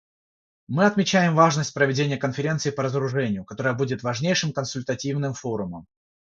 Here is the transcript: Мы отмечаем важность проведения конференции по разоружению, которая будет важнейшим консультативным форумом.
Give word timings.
Мы 0.67 0.87
отмечаем 0.87 1.35
важность 1.35 1.75
проведения 1.75 2.17
конференции 2.17 2.71
по 2.71 2.81
разоружению, 2.81 3.45
которая 3.45 3.75
будет 3.75 4.01
важнейшим 4.01 4.51
консультативным 4.51 5.35
форумом. 5.35 5.85